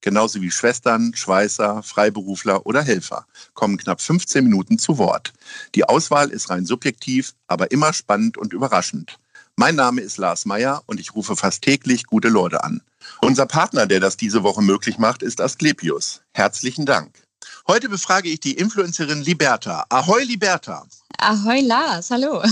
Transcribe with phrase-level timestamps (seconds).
[0.00, 5.32] genauso wie Schwestern, Schweißer, Freiberufler oder Helfer, kommen knapp 15 Minuten zu Wort.
[5.74, 9.18] Die Auswahl ist rein subjektiv, aber immer spannend und überraschend.
[9.56, 12.80] Mein Name ist Lars Meyer und ich rufe fast täglich gute Leute an.
[13.20, 16.20] Unser Partner, der das diese Woche möglich macht, ist Asklepios.
[16.32, 17.22] Herzlichen Dank.
[17.66, 19.84] Heute befrage ich die Influencerin Liberta.
[19.88, 20.86] Ahoi Liberta.
[21.18, 22.42] Ahoi Lars, hallo.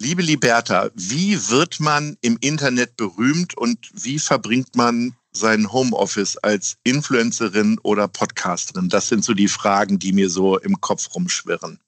[0.00, 6.76] Liebe Liberta, wie wird man im Internet berühmt und wie verbringt man sein Homeoffice als
[6.84, 8.88] Influencerin oder Podcasterin?
[8.88, 11.78] Das sind so die Fragen, die mir so im Kopf rumschwirren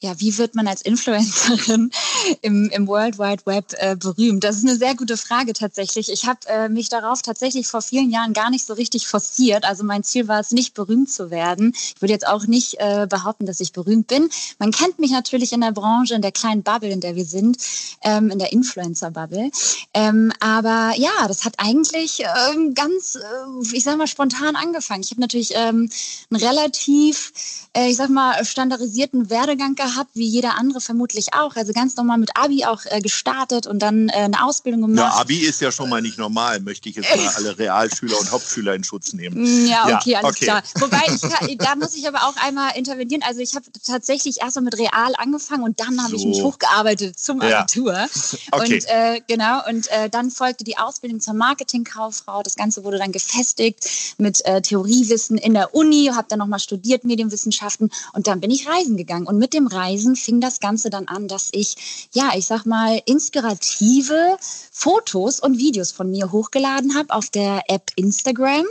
[0.00, 1.90] ja, wie wird man als Influencerin
[2.42, 4.44] im, im World Wide Web äh, berühmt?
[4.44, 6.08] Das ist eine sehr gute Frage tatsächlich.
[6.12, 9.64] Ich habe äh, mich darauf tatsächlich vor vielen Jahren gar nicht so richtig forciert.
[9.64, 11.74] Also mein Ziel war es, nicht berühmt zu werden.
[11.74, 14.30] Ich würde jetzt auch nicht äh, behaupten, dass ich berühmt bin.
[14.60, 17.58] Man kennt mich natürlich in der Branche, in der kleinen Bubble, in der wir sind,
[18.02, 19.50] ähm, in der Influencer-Bubble.
[19.94, 25.02] Ähm, aber ja, das hat eigentlich ähm, ganz, äh, ich sag mal, spontan angefangen.
[25.02, 25.90] Ich habe natürlich ähm,
[26.30, 27.32] einen relativ,
[27.76, 31.56] äh, ich sag mal, standardisierten Werdegang gehabt gehabt, wie jeder andere vermutlich auch.
[31.56, 35.12] Also ganz normal mit Abi auch äh, gestartet und dann äh, eine Ausbildung gemacht.
[35.14, 38.30] Ja, Abi ist ja schon mal nicht normal, möchte ich jetzt mal alle Realschüler und
[38.30, 39.42] Hauptschüler in Schutz nehmen.
[39.42, 40.44] Mm, ja, okay, ja, alles okay.
[40.44, 40.62] klar.
[40.76, 41.02] Wobei,
[41.48, 43.22] ich, da muss ich aber auch einmal intervenieren.
[43.22, 46.16] Also ich habe tatsächlich erst mal mit Real angefangen und dann habe so.
[46.16, 47.92] ich mich hochgearbeitet zum Abitur.
[47.92, 48.08] Ja.
[48.52, 48.74] Okay.
[48.74, 52.42] Und äh, genau, und äh, dann folgte die Ausbildung zur Marketingkauffrau.
[52.42, 57.04] Das Ganze wurde dann gefestigt mit äh, Theoriewissen in der Uni, habe dann nochmal studiert
[57.04, 59.26] Medienwissenschaften und dann bin ich reisen gegangen.
[59.26, 63.00] Und mit dem Reisen fing das Ganze dann an, dass ich, ja, ich sag mal,
[63.06, 64.36] inspirative
[64.72, 68.66] Fotos und Videos von mir hochgeladen habe auf der App Instagram.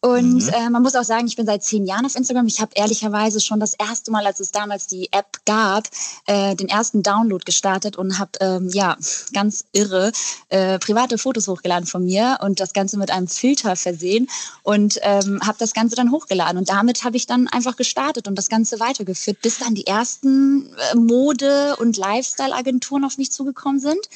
[0.00, 0.48] Und mhm.
[0.50, 2.46] äh, man muss auch sagen, ich bin seit zehn Jahren auf Instagram.
[2.46, 5.88] Ich habe ehrlicherweise schon das erste Mal, als es damals die App gab,
[6.26, 8.96] äh, den ersten Download gestartet und habe ähm, ja
[9.32, 10.12] ganz irre
[10.50, 14.28] äh, private Fotos hochgeladen von mir und das Ganze mit einem Filter versehen
[14.62, 16.58] und ähm, habe das Ganze dann hochgeladen.
[16.58, 20.72] Und damit habe ich dann einfach gestartet und das Ganze weitergeführt, bis dann die ersten
[20.92, 24.08] äh, Mode- und Lifestyle-Agenturen auf mich zugekommen sind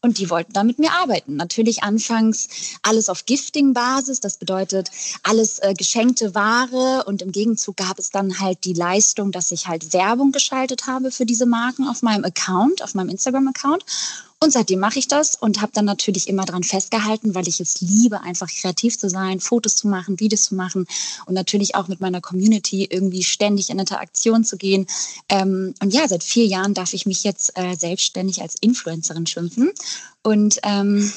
[0.00, 1.36] und die wollten da mit mir arbeiten.
[1.36, 2.48] Natürlich anfangs
[2.82, 4.18] alles auf Gifting-Basis.
[4.18, 4.90] Das bedeutet
[5.28, 9.68] alles äh, geschenkte Ware und im Gegenzug gab es dann halt die Leistung, dass ich
[9.68, 13.84] halt Werbung geschaltet habe für diese Marken auf meinem Account, auf meinem Instagram-Account.
[14.40, 17.80] Und seitdem mache ich das und habe dann natürlich immer dran festgehalten, weil ich es
[17.80, 20.86] liebe, einfach kreativ zu sein, Fotos zu machen, Videos zu machen
[21.26, 24.86] und natürlich auch mit meiner Community irgendwie ständig in Interaktion zu gehen.
[25.28, 29.72] Ähm, und ja, seit vier Jahren darf ich mich jetzt äh, selbstständig als Influencerin schimpfen.
[30.22, 31.12] Und ähm,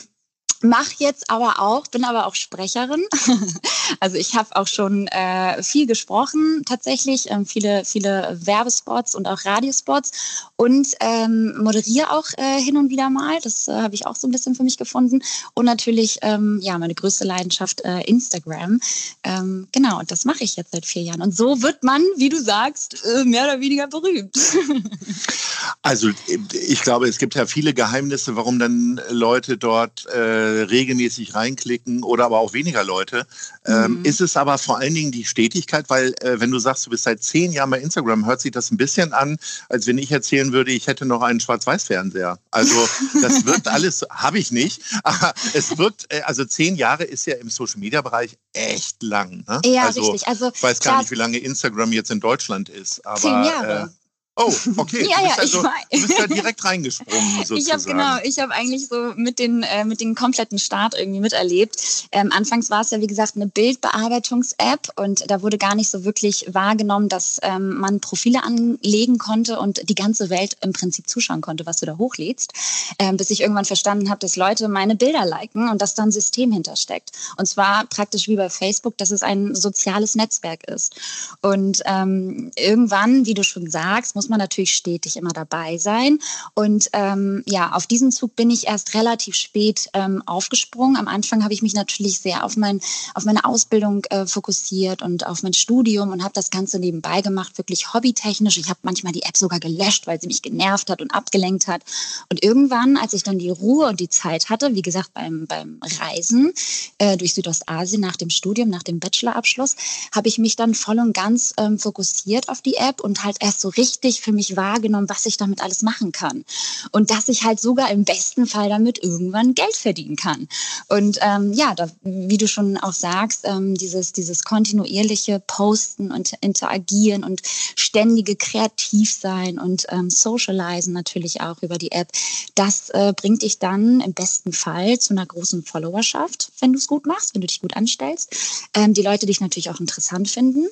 [0.62, 3.04] Mach jetzt aber auch, bin aber auch Sprecherin.
[4.00, 9.44] also ich habe auch schon äh, viel gesprochen, tatsächlich, ähm, viele, viele Werbespots und auch
[9.46, 10.12] Radiospots
[10.56, 13.40] und ähm, moderiere auch äh, hin und wieder mal.
[13.42, 15.22] Das äh, habe ich auch so ein bisschen für mich gefunden.
[15.56, 18.80] Und natürlich, ähm, ja, meine größte Leidenschaft, äh, Instagram.
[19.24, 21.22] Ähm, genau, und das mache ich jetzt seit vier Jahren.
[21.22, 24.36] Und so wird man, wie du sagst, äh, mehr oder weniger berühmt.
[25.82, 26.10] also
[26.54, 32.26] ich glaube, es gibt ja viele Geheimnisse, warum dann Leute dort äh, regelmäßig reinklicken oder
[32.26, 33.26] aber auch weniger Leute.
[33.66, 34.06] Ähm, mhm.
[34.06, 37.04] ist es aber vor allen Dingen die Stetigkeit, weil äh, wenn du sagst, du bist
[37.04, 39.38] seit zehn Jahren bei Instagram, hört sich das ein bisschen an,
[39.70, 42.40] als wenn ich erzählen würde, ich hätte noch einen Schwarz-Weiß-Fernseher.
[42.52, 42.88] Also
[43.22, 47.36] das wirkt alles, habe ich nicht, aber es wirkt, äh, also zehn Jahre ist ja
[47.36, 49.44] im Social-Media-Bereich echt lang.
[49.48, 49.62] Ne?
[49.66, 50.28] Ja, also, richtig.
[50.28, 53.06] Also, ich weiß gar nicht, wie lange Instagram jetzt in Deutschland ist.
[53.06, 53.94] Aber, zehn Jahre.
[54.38, 55.06] Oh, okay.
[55.10, 57.60] ja, ja, also, ich Du bist da direkt reingesprungen, sozusagen.
[57.60, 61.20] Ich habe genau, ich habe eigentlich so mit den, äh, mit den kompletten Start irgendwie
[61.20, 62.08] miterlebt.
[62.14, 66.06] Ähm, anfangs war es ja, wie gesagt, eine Bildbearbeitungs-App und da wurde gar nicht so
[66.06, 71.42] wirklich wahrgenommen, dass ähm, man Profile anlegen konnte und die ganze Welt im Prinzip zuschauen
[71.42, 72.54] konnte, was du da hochlädst.
[73.00, 76.12] Ähm, bis ich irgendwann verstanden habe, dass Leute meine Bilder liken und dass da ein
[76.12, 77.12] System hintersteckt.
[77.36, 80.96] Und zwar praktisch wie bei Facebook, dass es ein soziales Netzwerk ist.
[81.42, 86.20] Und ähm, irgendwann, wie du schon sagst, muss man natürlich stetig immer dabei sein.
[86.54, 90.96] Und ähm, ja, auf diesen Zug bin ich erst relativ spät ähm, aufgesprungen.
[90.96, 92.82] Am Anfang habe ich mich natürlich sehr auf, mein,
[93.16, 97.58] auf meine Ausbildung äh, fokussiert und auf mein Studium und habe das Ganze nebenbei gemacht,
[97.58, 98.60] wirklich hobbytechnisch.
[98.60, 101.82] Ich habe manchmal die App sogar gelöscht, weil sie mich genervt hat und abgelenkt hat.
[102.30, 105.80] Und irgendwann, als ich dann die Ruhe und die Zeit hatte, wie gesagt, beim, beim
[106.00, 106.54] Reisen
[107.00, 109.76] äh, durch Südostasien nach dem Studium, nach dem Bachelorabschluss,
[110.14, 113.62] habe ich mich dann voll und ganz ähm, fokussiert auf die App und halt erst
[113.62, 116.44] so richtig für mich wahrgenommen, was ich damit alles machen kann.
[116.92, 120.50] Und dass ich halt sogar im besten Fall damit irgendwann Geld verdienen kann.
[120.90, 126.34] Und ähm, ja, da, wie du schon auch sagst, ähm, dieses, dieses kontinuierliche Posten und
[126.42, 132.10] Interagieren und ständige Kreativsein und ähm, Socializen natürlich auch über die App,
[132.56, 136.88] das äh, bringt dich dann im besten Fall zu einer großen Followerschaft, wenn du es
[136.88, 138.36] gut machst, wenn du dich gut anstellst.
[138.74, 140.68] Ähm, die Leute dich natürlich auch interessant finden.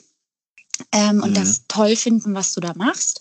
[0.91, 1.35] Ähm, und mhm.
[1.35, 3.19] das toll finden, was du da machst.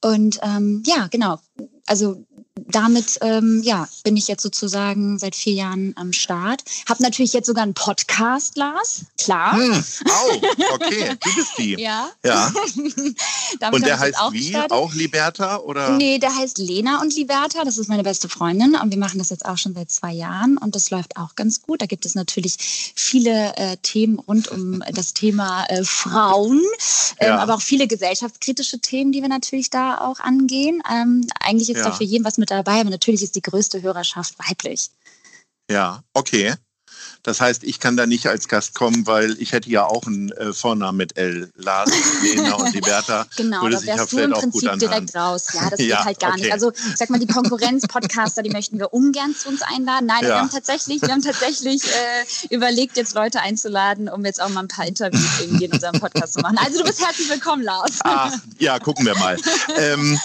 [0.00, 1.40] Und ähm, ja, genau.
[1.86, 2.24] Also
[2.68, 6.62] damit ähm, ja, bin ich jetzt sozusagen seit vier Jahren am Start.
[6.88, 9.02] Hab natürlich jetzt sogar einen Podcast, Lars.
[9.18, 9.52] Klar.
[9.52, 10.32] Hm, oh,
[10.74, 11.80] okay, du bist die.
[11.80, 12.10] Ja.
[12.24, 12.52] ja.
[13.72, 14.38] und der heißt auch wie?
[14.38, 14.72] Gestartet.
[14.72, 15.58] Auch Liberta?
[15.58, 15.90] Oder?
[15.90, 17.64] Nee, der heißt Lena und Liberta.
[17.64, 18.76] Das ist meine beste Freundin.
[18.76, 20.58] Und wir machen das jetzt auch schon seit zwei Jahren.
[20.58, 21.82] Und das läuft auch ganz gut.
[21.82, 22.56] Da gibt es natürlich
[22.94, 26.60] viele äh, Themen rund um das Thema äh, Frauen.
[27.18, 27.38] Ähm, ja.
[27.38, 30.82] Aber auch viele gesellschaftskritische Themen, die wir natürlich da auch angehen.
[30.90, 31.84] Ähm, eigentlich ist ja.
[31.84, 34.90] da für jeden was mit dabei, aber natürlich ist die größte Hörerschaft weiblich.
[35.70, 36.54] Ja, okay.
[37.22, 40.32] Das heißt, ich kann da nicht als Gast kommen, weil ich hätte ja auch einen
[40.32, 41.50] äh, Vornamen mit L.
[41.54, 41.90] Lars,
[42.22, 43.26] Lena und Liberta.
[43.36, 45.48] genau, würde da wärst du im Prinzip direkt raus.
[45.52, 46.40] Ja, das ja, geht halt gar okay.
[46.42, 46.52] nicht.
[46.52, 50.06] Also ich sag mal, die Konkurrenz-Podcaster, die möchten wir ungern zu uns einladen.
[50.06, 50.28] Nein, ja.
[50.28, 54.60] wir haben tatsächlich, wir haben tatsächlich äh, überlegt, jetzt Leute einzuladen, um jetzt auch mal
[54.60, 56.56] ein paar Interviews irgendwie in unserem Podcast zu machen.
[56.58, 57.98] Also du bist herzlich willkommen, Lars.
[58.04, 59.36] Ah, ja, gucken wir mal.
[59.76, 60.18] ähm,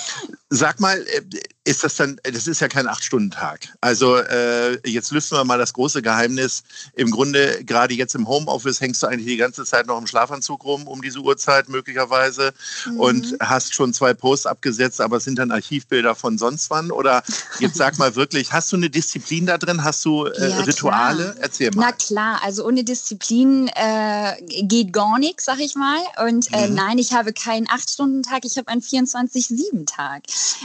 [0.56, 1.22] Sag mal, äh,
[1.66, 3.70] ist das dann, das ist ja kein Acht-Stunden-Tag.
[3.82, 6.64] Also äh, jetzt lüften wir mal das große Geheimnis.
[6.96, 10.64] Im Grunde, gerade jetzt im Homeoffice, hängst du eigentlich die ganze Zeit noch im Schlafanzug
[10.64, 12.54] rum, um diese Uhrzeit möglicherweise,
[12.86, 13.00] mhm.
[13.00, 16.92] und hast schon zwei Posts abgesetzt, aber es sind dann Archivbilder von sonst wann?
[16.92, 17.24] Oder
[17.58, 19.84] jetzt sag mal wirklich, hast du eine Disziplin da drin?
[19.84, 21.32] Hast du äh, ja, Rituale?
[21.32, 21.36] Klar.
[21.40, 21.88] Erzähl mal.
[21.88, 25.98] Na klar, also ohne Disziplin äh, geht gar nichts, sag ich mal.
[26.28, 26.76] Und äh, mhm.
[26.76, 30.22] nein, ich habe keinen Acht-Stunden-Tag, ich habe einen 24-7-Tag.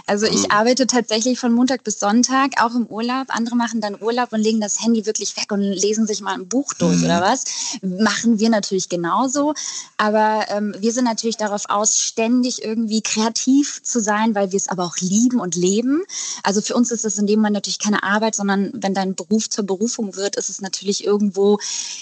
[0.07, 0.51] Also ich mhm.
[0.51, 3.27] arbeite tatsächlich von Montag bis Sonntag, auch im Urlaub.
[3.29, 6.49] Andere machen dann Urlaub und legen das Handy wirklich weg und lesen sich mal ein
[6.49, 7.05] Buch durch mhm.
[7.05, 7.45] oder was.
[7.83, 9.55] Machen wir natürlich genauso.
[9.97, 14.69] Aber ähm, wir sind natürlich darauf aus, ständig irgendwie kreativ zu sein, weil wir es
[14.69, 16.03] aber auch lieben und leben.
[16.43, 19.49] Also für uns ist es in dem Moment natürlich keine Arbeit, sondern wenn dein Beruf
[19.49, 21.59] zur Berufung wird, ist es natürlich irgendwo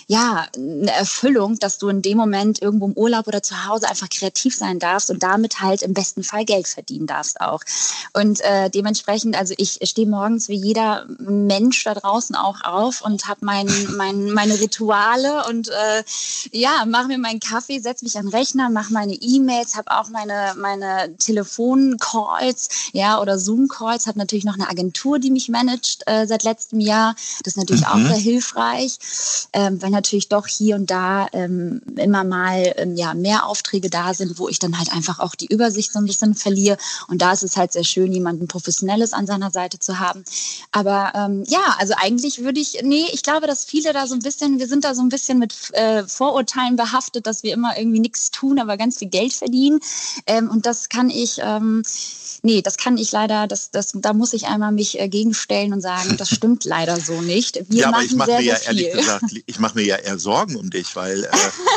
[0.07, 4.09] ja eine Erfüllung, dass du in dem Moment irgendwo im Urlaub oder zu Hause einfach
[4.09, 7.63] kreativ sein darfst und damit halt im besten Fall Geld verdienen darfst auch.
[8.13, 13.27] Und äh, dementsprechend, also ich stehe morgens wie jeder Mensch da draußen auch auf und
[13.27, 13.67] habe mein,
[13.97, 16.05] mein, meine Rituale und äh,
[16.53, 20.09] ja, mache mir meinen Kaffee, setze mich an den Rechner, mache meine E-Mails, habe auch
[20.11, 26.27] meine, meine Telefoncalls ja, oder Zoom-Calls, habe natürlich noch eine Agentur, die mich managt äh,
[26.27, 27.17] seit letztem Jahr.
[27.43, 27.89] Das ist natürlich mhm.
[27.89, 28.99] auch sehr hilfreich,
[29.53, 34.15] ähm, weil natürlich doch hier und da ähm, immer mal ähm, ja, mehr Aufträge da
[34.15, 36.77] sind, wo ich dann halt einfach auch die Übersicht so ein bisschen verliere.
[37.09, 40.25] Und da ist es halt sehr schön, jemanden Professionelles an seiner Seite zu haben.
[40.73, 44.21] Aber ähm, ja, also eigentlich würde ich, nee, ich glaube, dass viele da so ein
[44.21, 48.01] bisschen, wir sind da so ein bisschen mit äh, Vorurteilen behaftet, dass wir immer irgendwie
[48.01, 49.81] nichts tun, aber ganz viel Geld verdienen.
[50.27, 51.83] Ähm, und das kann ich, ähm,
[52.43, 55.81] nee, das kann ich leider, das, das, da muss ich einmal mich äh, gegenstellen und
[55.81, 57.57] sagen, das stimmt leider so nicht.
[57.71, 60.57] Wir ja, aber ich mache mir ja ehrlich gesagt, ich mache mir ja eher Sorgen
[60.57, 61.31] um dich, weil äh,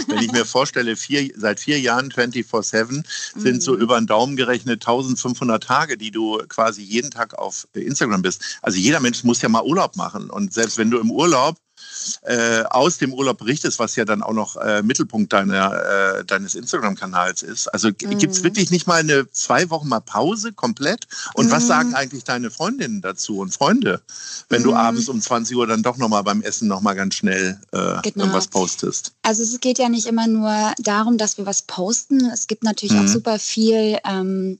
[0.08, 3.04] wenn ich mir vorstelle, vier, seit vier Jahren 24-7
[3.36, 3.62] sind mhm.
[3.62, 8.42] so über den Daumen gerechnet 1500 Tage, die du quasi jeden Tag auf Instagram bist.
[8.62, 10.30] Also jeder Mensch muss ja mal Urlaub machen.
[10.30, 11.58] Und selbst wenn du im Urlaub
[12.24, 16.56] äh, aus dem Urlaub berichtest, was ja dann auch noch äh, Mittelpunkt deiner, äh, deines
[16.56, 17.68] Instagram-Kanals ist.
[17.68, 18.18] Also mhm.
[18.18, 21.08] gibt es wirklich nicht mal eine zwei Wochen mal Pause komplett?
[21.34, 21.52] Und mhm.
[21.52, 24.02] was sagen eigentlich deine Freundinnen dazu und Freunde,
[24.50, 24.66] wenn mhm.
[24.66, 28.26] du abends um 20 Uhr dann doch nochmal beim Essen nochmal ganz schnell äh, genau.
[28.26, 29.14] irgendwas postest?
[29.24, 32.26] Also es geht ja nicht immer nur darum, dass wir was posten.
[32.34, 33.08] Es gibt natürlich auch mhm.
[33.08, 34.60] super viel ähm,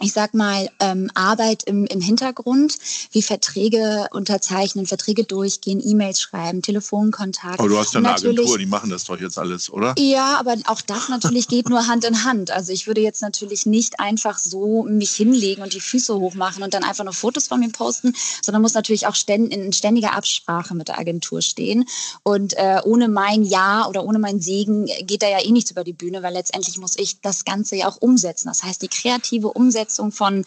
[0.00, 2.78] ich sag mal, ähm, Arbeit im, im Hintergrund,
[3.10, 7.60] wie Verträge unterzeichnen, Verträge durchgehen, E-Mails schreiben, Telefonkontakt.
[7.60, 9.94] Aber du hast ja eine Agentur, die machen das doch jetzt alles, oder?
[9.98, 12.50] Ja, aber auch das natürlich geht nur Hand in Hand.
[12.50, 16.72] Also ich würde jetzt natürlich nicht einfach so mich hinlegen und die Füße hochmachen und
[16.72, 20.74] dann einfach nur Fotos von mir posten, sondern muss natürlich auch ständ, in ständiger Absprache
[20.74, 21.84] mit der Agentur stehen.
[22.22, 25.84] Und äh, ohne mein Ja oder ohne mein Segen geht da ja eh nichts über
[25.84, 28.48] die Bühne, weil letztendlich muss ich das Ganze ja auch umsetzen.
[28.48, 30.44] Das heißt, die kreative Umsetzung Umsetzung von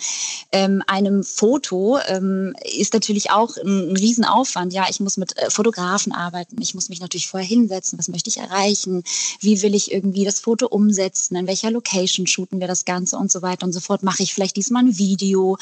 [0.53, 4.71] ähm, einem Foto ähm, ist natürlich auch ein, ein Riesenaufwand.
[4.71, 6.61] Ja, ich muss mit äh, Fotografen arbeiten.
[6.61, 7.99] Ich muss mich natürlich vorher hinsetzen.
[7.99, 9.03] Was möchte ich erreichen?
[9.41, 11.35] Wie will ich irgendwie das Foto umsetzen?
[11.35, 14.03] In welcher Location shooten wir das Ganze und so weiter und so fort?
[14.03, 15.57] Mache ich vielleicht diesmal ein Video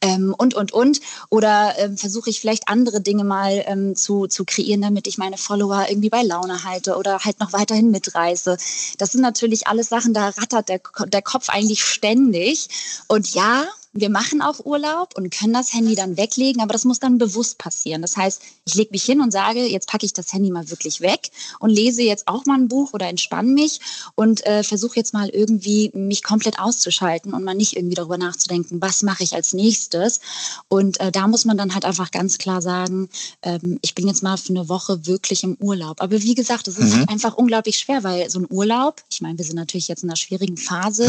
[0.00, 1.00] ähm, und, und, und?
[1.28, 5.36] Oder ähm, versuche ich vielleicht andere Dinge mal ähm, zu, zu kreieren, damit ich meine
[5.36, 8.56] Follower irgendwie bei Laune halte oder halt noch weiterhin mitreiße?
[8.96, 12.68] Das sind natürlich alles Sachen, da rattert der, der Kopf eigentlich ständig.
[13.08, 13.66] Und ja,
[14.00, 17.58] wir machen auch Urlaub und können das Handy dann weglegen, aber das muss dann bewusst
[17.58, 18.02] passieren.
[18.02, 21.00] Das heißt, ich lege mich hin und sage, jetzt packe ich das Handy mal wirklich
[21.00, 23.80] weg und lese jetzt auch mal ein Buch oder entspanne mich
[24.14, 28.80] und äh, versuche jetzt mal irgendwie mich komplett auszuschalten und mal nicht irgendwie darüber nachzudenken,
[28.80, 30.20] was mache ich als nächstes.
[30.68, 33.08] Und äh, da muss man dann halt einfach ganz klar sagen,
[33.42, 36.00] ähm, ich bin jetzt mal für eine Woche wirklich im Urlaub.
[36.00, 37.06] Aber wie gesagt, es ist mhm.
[37.08, 40.16] einfach unglaublich schwer, weil so ein Urlaub, ich meine, wir sind natürlich jetzt in einer
[40.16, 41.08] schwierigen Phase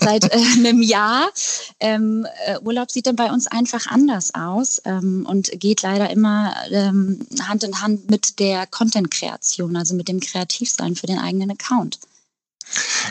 [0.00, 1.30] seit äh, einem Jahr.
[1.80, 2.29] Ähm, äh,
[2.62, 7.64] Urlaub sieht dann bei uns einfach anders aus ähm, und geht leider immer ähm, Hand
[7.64, 11.98] in Hand mit der Content-Kreation, also mit dem Kreativsein für den eigenen Account.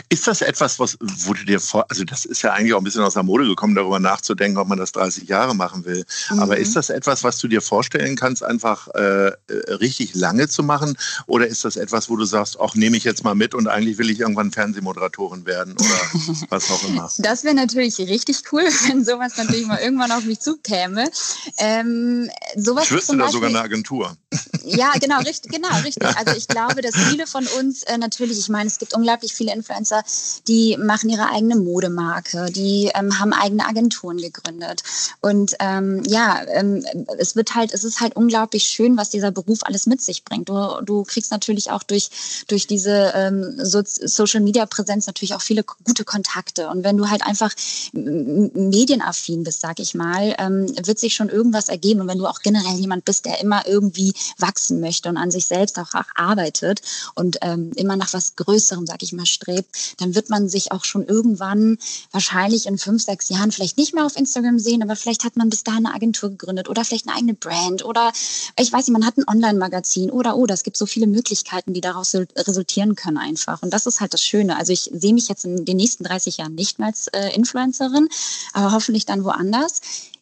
[0.08, 2.84] Ist das etwas, was, wo du dir vor, also das ist ja eigentlich auch ein
[2.84, 6.04] bisschen aus der Mode gekommen, darüber nachzudenken, ob man das 30 Jahre machen will.
[6.30, 6.38] Mhm.
[6.40, 9.34] Aber ist das etwas, was du dir vorstellen kannst, einfach äh, äh
[9.74, 10.96] richtig lange zu machen?
[11.26, 13.98] Oder ist das etwas, wo du sagst, ach, nehme ich jetzt mal mit und eigentlich
[13.98, 17.10] will ich irgendwann Fernsehmoderatorin werden oder was auch immer?
[17.18, 21.10] Das wäre natürlich richtig cool, wenn sowas natürlich mal irgendwann auf mich zukäme.
[21.58, 24.16] Ähm, sowas ich wüsste da Beispiel, sogar eine Agentur.
[24.64, 26.08] Ja, genau, richtig, genau, richtig.
[26.20, 29.49] Also ich glaube, dass viele von uns äh, natürlich, ich meine, es gibt unglaublich viele
[29.52, 30.02] Influencer,
[30.48, 34.82] die machen ihre eigene Modemarke, die ähm, haben eigene Agenturen gegründet.
[35.20, 36.84] Und ähm, ja, ähm,
[37.18, 40.48] es wird halt, es ist halt unglaublich schön, was dieser Beruf alles mit sich bringt.
[40.48, 42.10] Du, du kriegst natürlich auch durch,
[42.48, 46.68] durch diese ähm, so Social Media Präsenz natürlich auch viele gute Kontakte.
[46.68, 47.52] Und wenn du halt einfach
[47.92, 52.00] medienaffin bist, sag ich mal, ähm, wird sich schon irgendwas ergeben.
[52.00, 55.46] Und wenn du auch generell jemand bist, der immer irgendwie wachsen möchte und an sich
[55.46, 56.82] selbst auch, auch arbeitet
[57.14, 60.84] und ähm, immer nach was Größerem, sag ich mal, strebt, dann wird man sich auch
[60.84, 61.78] schon irgendwann
[62.12, 65.50] wahrscheinlich in fünf, sechs Jahren vielleicht nicht mehr auf Instagram sehen, aber vielleicht hat man
[65.50, 68.12] bis dahin eine Agentur gegründet oder vielleicht eine eigene Brand oder
[68.58, 71.80] ich weiß nicht, man hat ein Online-Magazin oder oder es gibt so viele Möglichkeiten, die
[71.80, 73.62] daraus resultieren können einfach.
[73.62, 74.56] Und das ist halt das Schöne.
[74.56, 78.08] Also ich sehe mich jetzt in den nächsten 30 Jahren nicht mehr als äh, Influencerin,
[78.52, 79.80] aber hoffentlich dann woanders.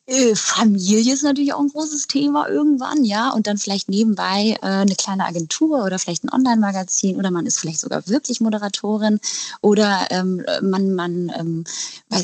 [0.08, 3.28] Äh, Familie ist natürlich auch ein großes Thema irgendwann, ja.
[3.30, 7.58] Und dann vielleicht nebenbei äh, eine kleine Agentur oder vielleicht ein Online-Magazin oder man ist
[7.58, 9.20] vielleicht sogar wirklich Moderatorin
[9.60, 11.64] oder ähm, man, man ähm,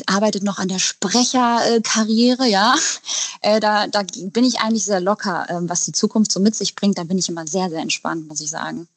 [0.07, 2.75] arbeitet noch an der Sprecherkarriere, ja.
[3.43, 6.75] Äh, da, da bin ich eigentlich sehr locker, äh, was die Zukunft so mit sich
[6.75, 6.97] bringt.
[6.97, 8.89] Da bin ich immer sehr, sehr entspannt, muss ich sagen.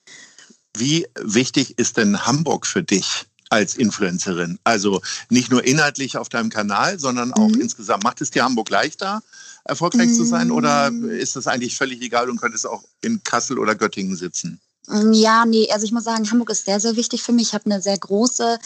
[0.78, 3.26] Wie wichtig ist denn Hamburg für dich?
[3.50, 4.60] Als Influencerin?
[4.64, 7.62] Also nicht nur inhaltlich auf deinem Kanal, sondern auch mhm.
[7.62, 8.04] insgesamt.
[8.04, 9.22] Macht es dir Hamburg leichter,
[9.64, 10.14] erfolgreich mhm.
[10.14, 11.10] zu sein oder mm.
[11.10, 14.62] ist das eigentlich völlig egal und könntest auch in Kassel oder Göttingen sitzen?
[14.88, 17.50] Mm, ja, nee, also ich muss sagen, Hamburg ist sehr, sehr wichtig für mich.
[17.50, 18.58] Ich habe eine sehr große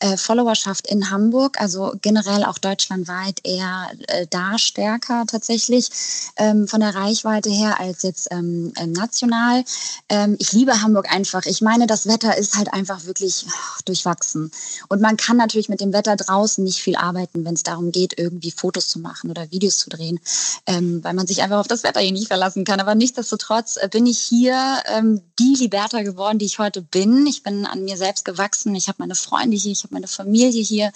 [0.00, 5.88] äh, Followerschaft in Hamburg, also generell auch deutschlandweit eher äh, da stärker tatsächlich
[6.36, 9.64] ähm, von der Reichweite her als jetzt ähm, äh, national.
[10.08, 11.46] Ähm, ich liebe Hamburg einfach.
[11.46, 14.50] Ich meine, das Wetter ist halt einfach wirklich ach, durchwachsen.
[14.88, 18.18] Und man kann natürlich mit dem Wetter draußen nicht viel arbeiten, wenn es darum geht,
[18.18, 20.18] irgendwie Fotos zu machen oder Videos zu drehen,
[20.66, 22.80] ähm, weil man sich einfach auf das Wetter hier nicht verlassen kann.
[22.80, 25.20] Aber nichtsdestotrotz äh, bin ich hier ähm,
[25.68, 27.26] die Liberta geworden, die ich heute bin.
[27.26, 28.74] Ich bin an mir selbst gewachsen.
[28.74, 30.92] Ich habe meine Freunde hier, ich habe meine Familie hier.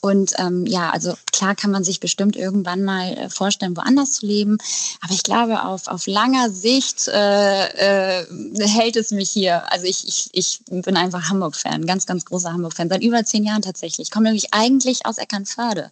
[0.00, 4.26] Und ähm, ja, also klar kann man sich bestimmt irgendwann mal äh, vorstellen, woanders zu
[4.26, 4.58] leben.
[5.00, 8.26] Aber ich glaube, auf, auf langer Sicht äh, äh,
[8.60, 9.70] hält es mich hier.
[9.70, 12.88] Also ich, ich, ich bin einfach Hamburg-Fan, ganz, ganz großer Hamburg-Fan.
[12.88, 14.06] Seit über zehn Jahren tatsächlich.
[14.06, 15.90] Ich komme nämlich eigentlich aus Eckernförde.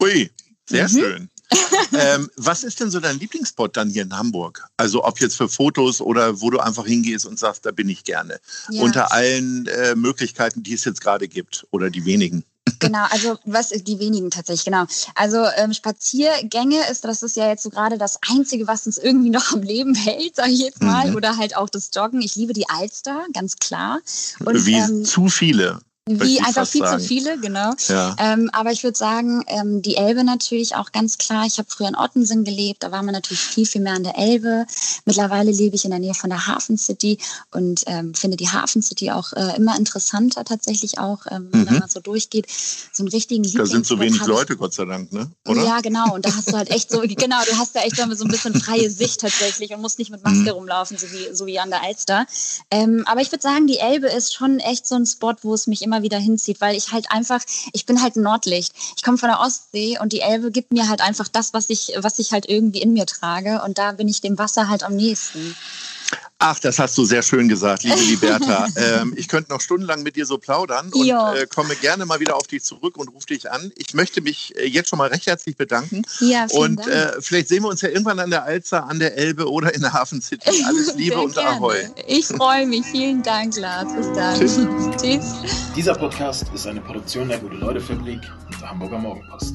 [0.00, 0.30] Ui,
[0.66, 0.92] sehr mhm.
[0.92, 1.30] schön
[1.92, 4.66] ähm, was ist denn so dein Lieblingsspot dann hier in Hamburg?
[4.76, 8.04] Also ob jetzt für Fotos oder wo du einfach hingehst und sagst, da bin ich
[8.04, 8.38] gerne.
[8.70, 8.82] Ja.
[8.82, 12.44] Unter allen äh, Möglichkeiten, die es jetzt gerade gibt oder die wenigen.
[12.80, 14.84] Genau, also was die wenigen tatsächlich, genau.
[15.14, 19.30] Also ähm, Spaziergänge ist, das ist ja jetzt so gerade das Einzige, was uns irgendwie
[19.30, 21.10] noch am Leben hält, sage ich jetzt mal.
[21.10, 21.16] Mhm.
[21.16, 22.20] Oder halt auch das Joggen.
[22.20, 24.00] Ich liebe die Alster, ganz klar.
[24.44, 25.80] Und, Wie ähm, zu viele.
[26.08, 27.00] Wie einfach viel sagen.
[27.00, 27.72] zu viele, genau.
[27.88, 28.16] Ja.
[28.18, 31.46] Ähm, aber ich würde sagen, ähm, die Elbe natürlich auch ganz klar.
[31.46, 34.18] Ich habe früher in Ottensen gelebt, da war man natürlich viel, viel mehr an der
[34.18, 34.66] Elbe.
[35.04, 37.18] Mittlerweile lebe ich in der Nähe von der Hafen City
[37.52, 41.50] und ähm, finde die Hafen City auch äh, immer interessanter tatsächlich auch, mhm.
[41.52, 42.46] wenn man so durchgeht.
[42.92, 45.30] So einen richtigen Da sind so wenig Leute, Gott sei Dank, ne?
[45.46, 45.64] Oder?
[45.64, 46.14] Ja, genau.
[46.14, 48.54] Und da hast du halt echt so, genau, du hast da echt so ein bisschen
[48.60, 50.48] freie Sicht tatsächlich und musst nicht mit Maske mhm.
[50.48, 52.26] rumlaufen, so wie, so wie an der Alster.
[52.70, 55.66] Ähm, aber ich würde sagen, die Elbe ist schon echt so ein Spot, wo es
[55.66, 57.40] mich immer immer wieder hinzieht, weil ich halt einfach,
[57.72, 58.72] ich bin halt Nordlicht.
[58.96, 61.92] Ich komme von der Ostsee und die Elbe gibt mir halt einfach das, was ich,
[61.98, 63.62] was ich halt irgendwie in mir trage.
[63.64, 65.56] Und da bin ich dem Wasser halt am nächsten.
[66.40, 68.66] Ach, das hast du sehr schön gesagt, liebe Liberta.
[68.76, 72.36] ähm, ich könnte noch stundenlang mit dir so plaudern und äh, komme gerne mal wieder
[72.36, 73.72] auf dich zurück und rufe dich an.
[73.76, 76.02] Ich möchte mich äh, jetzt schon mal recht herzlich bedanken.
[76.20, 79.50] Ja, und äh, vielleicht sehen wir uns ja irgendwann an der Alster, an der Elbe
[79.50, 80.48] oder in der Hafen City.
[80.64, 81.90] Alles Liebe und Ahoi.
[82.06, 82.86] Ich freue mich.
[82.86, 83.92] Vielen Dank, Lars.
[83.92, 84.38] Bis dann.
[84.38, 84.58] Tschüss.
[85.02, 85.34] Tschüss.
[85.74, 89.54] Dieser Podcast ist eine Produktion der Gute-Leute-Fabrik und der Hamburger Morgenpost.